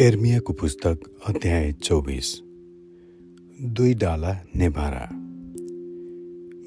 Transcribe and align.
एर्मियाको 0.00 0.52
पुस्तक 0.52 0.98
अध्याय 1.28 1.72
चौबिस। 1.72 2.40
दुई 3.60 3.94
डाला 3.94 4.44
नेभारा। 4.56 5.08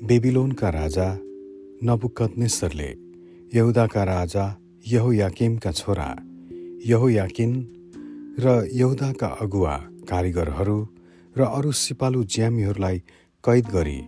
बेबिलोनका 0.07 0.69
राजा 0.69 1.19
नबुकदनेसरले 1.83 2.95
यहुदाका 3.57 4.03
राजा 4.03 4.57
यहोयाकिमका 4.87 5.71
छोरा 5.71 6.15
यहोयाकिन 6.85 7.67
र 8.39 8.69
यहुदाका 8.73 9.27
अगुवा 9.27 9.77
कारिगरहरू 10.09 10.87
र 11.37 11.41
अरू 11.41 11.71
सिपालु 11.71 12.23
ज्यामीहरूलाई 12.23 12.99
कैद 13.43 13.65
गरी 13.65 13.99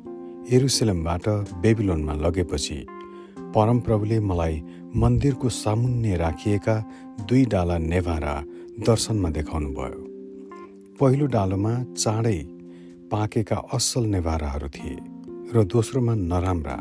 एरुसलेमबाट 0.56 1.29
बेबिलोनमा 1.61 2.14
लगेपछि 2.14 2.86
परमप्रभुले 3.56 4.20
मलाई 4.20 4.61
मन्दिरको 4.96 5.50
सामुन्ने 5.50 6.18
राखिएका 6.18 6.86
दुई 7.29 7.46
डाला 7.46 7.78
नेभारा 7.78 8.43
दर्शनमा 8.78 9.30
देखाउनु 9.30 9.70
भयो। 9.74 10.02
पहिलो 11.00 11.26
डालोमा 11.26 11.74
चाँडै 11.98 12.38
पाकेका 13.10 13.58
असल 13.74 14.04
नेभाराहरू 14.06 14.70
थिए 14.70 14.98
र 15.54 15.64
दोस्रोमा 15.66 16.14
नराम्रा 16.14 16.78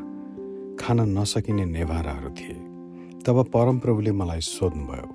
खान 0.77 0.99
नसकिने 1.17 1.65
नेभाराहरू 1.65 2.31
थिए। 2.37 2.57
तब 3.25 3.37
परमप्रभुले 3.49 4.13
मलाई 4.13 4.41
सोध्नुभयो 4.41 5.09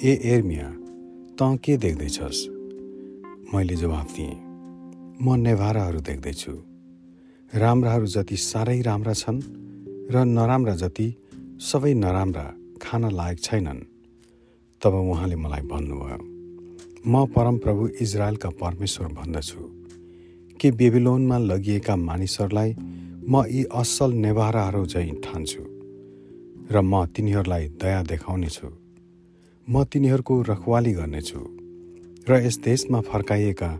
ए 0.00 0.12
एर्मिया 0.32 0.68
तँ 1.36 1.56
के 1.60 1.76
देख्दैछस्? 1.76 2.40
मैले 3.52 3.76
जवाफ 3.76 4.08
दिएँ 4.16 4.34
म 5.20 5.36
नेभाराहरू 5.36 6.00
देख्दैछु। 6.00 6.52
राम्राहरू 7.52 8.06
जति 8.06 8.36
साह्रै 8.40 8.80
राम्रा 8.80 9.12
छन् 9.12 9.40
र 10.08 10.24
नराम्रा 10.24 10.74
जति 10.74 11.08
सबै 11.60 11.94
नराम्रा 11.94 12.46
खान 12.82 13.12
लायक 13.12 13.38
छैनन्। 13.40 13.93
तब 14.84 14.94
उहाँले 14.94 15.36
मलाई 15.36 15.62
भन्नुभयो 15.72 16.18
म 17.06 17.24
परमप्रभु 17.26 17.88
इजरायलका 18.00 18.48
परमेश्वर 18.60 19.08
भन्दछु 19.08 19.60
कि 20.60 20.70
बेबिलोनमा 20.70 21.38
लगिएका 21.38 21.96
मानिसहरूलाई 21.96 22.74
म 23.28 23.44
यी 23.48 23.64
असल 23.74 24.12
नेभाराहरू 24.24 24.86
झैँ 24.86 25.14
ठान्छु 25.24 25.62
र 26.70 26.80
म 26.80 27.04
तिनीहरूलाई 27.06 27.64
दया 27.80 28.02
देखाउनेछु। 28.02 28.68
म 29.68 29.84
तिनीहरूको 29.84 30.34
रखवाली 30.42 30.92
गर्नेछु 30.92 31.40
र 32.28 32.32
यस 32.44 32.56
देशमा 32.58 33.00
फर्काइएका 33.00 33.70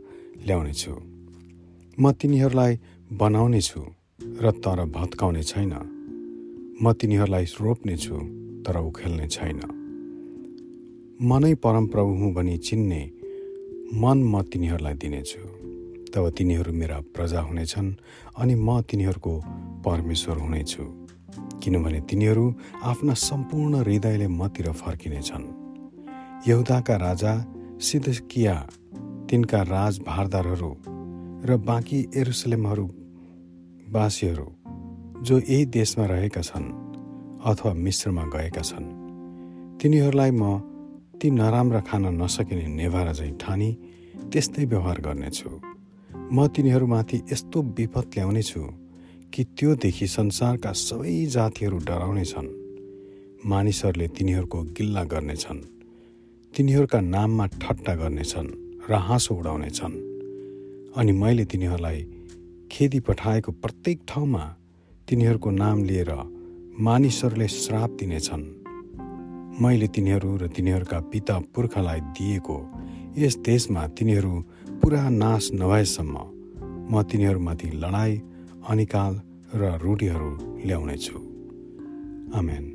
ल्याउनेछु। 0.46 0.94
म 2.00 2.12
तिनीहरूलाई 2.12 2.72
बनाउनेछु 3.12 3.80
र 4.40 4.50
तर 4.64 4.84
भत्काउने 4.96 5.42
छैन। 5.42 5.72
म 6.82 6.92
तिनीहरूलाई 6.92 7.44
रोप्नेछु 7.60 8.16
तर 8.64 8.76
उखेल्ने 8.76 9.26
छैन। 9.28 9.83
म 11.22 11.38
नै 11.38 11.54
परमप्रभु 11.54 12.12
हुँ 12.14 12.32
भनी 12.34 12.56
चिन्ने 12.58 13.10
मन 13.94 14.18
म 14.22 14.42
तिनीहरूलाई 14.42 14.94
दिनेछु। 14.94 15.40
तब 16.10 16.28
तिनीहरू 16.30 16.72
मेरा 16.72 17.00
प्रजा 17.14 17.40
हुनेछन् 17.40 17.94
अनि 18.38 18.54
म 18.54 18.80
तिनीहरूको 18.80 19.34
परमेश्वर 19.84 20.36
हुनेछु। 20.36 20.82
किनभने 21.62 22.00
तिनीहरू 22.00 22.54
आफ्ना 22.82 23.14
सम्पूर्ण 23.14 23.74
हृदयले 23.74 24.28
मतिर 24.28 24.72
फर्किनेछन्। 24.72 25.44
यहुदाका 26.48 26.96
राजा 26.96 27.32
सिद्धकिया 27.80 28.54
तिनका 29.30 29.62
राजभारदारहरू 29.62 30.76
र 31.46 31.56
बाँकी 31.56 32.10
एरुसलेमहरू 32.16 32.86
वासीहरू 33.90 34.48
जो 35.22 35.38
यही 35.38 35.64
देशमा 35.66 36.06
रहेका 36.06 36.42
छन् 36.42 36.68
अथवा 37.44 37.72
मिश्रमा 37.72 38.24
गएका 38.24 38.62
छन् 38.62 38.86
तिनीहरूलाई 39.78 40.30
म 40.30 40.73
ती 41.20 41.30
नराम्रा 41.30 41.80
खान 41.80 42.22
नसकिने 42.22 42.66
नेभारा 42.66 43.12
झैँ 43.12 43.36
ठानी 43.40 43.70
त्यस्तै 44.32 44.64
व्यवहार 44.64 45.00
गर्नेछु। 45.00 45.50
म 46.32 46.46
तिनीहरूमाथि 46.46 47.22
यस्तो 47.32 47.62
विपद 47.62 48.10
ल्याउनेछु 48.14 48.60
कि 49.34 49.44
त्योदेखि 49.44 50.06
संसारका 50.06 50.72
सबै 50.72 51.26
जातिहरू 51.26 51.78
डराउनेछन्। 51.78 52.48
मानिसहरूले 53.46 54.08
तिनीहरूको 54.08 54.62
गिल्ला 54.62 55.04
गर्नेछन्। 55.04 55.60
तिनीहरूका 56.56 57.00
नाममा 57.00 57.46
ठट्टा 57.46 57.94
गर्नेछन् 57.94 58.48
र 58.90 58.94
हाँसो 58.94 59.34
उडाउनेछन्। 59.34 59.94
अनि 60.96 61.12
मैले 61.12 61.44
तिनीहरूलाई 61.44 62.06
खेदी 62.70 63.00
पठाएको 63.00 63.52
प्रत्येक 63.52 64.00
ठाउँमा 64.08 64.56
तिनीहरूको 65.08 65.50
नाम 65.50 65.84
लिएर 65.84 66.10
मानिसहरूले 66.80 67.48
श्राप 67.48 67.90
दिनेछन्। 67.90 68.63
मैले 69.60 69.86
तिनीहरू 69.86 70.36
र 70.36 70.46
तिनीहरूका 70.46 71.00
पिता 71.00 71.38
पुर्खालाई 71.54 72.00
दिएको 72.00 72.56
यस 73.18 73.36
देशमा 73.36 73.86
तिनीहरू 73.86 74.34
पुरा 74.82 75.08
नाश 75.08 75.50
नभएसम्म 75.54 76.16
म 76.90 77.02
तिनीहरूमाथि 77.02 77.70
लडाई 77.74 78.22
अनिकाल 78.68 79.20
र 79.54 79.78
रूढीहरू 79.78 80.30
ल्याउनेछु। 80.66 81.18
आमेन। 82.34 82.73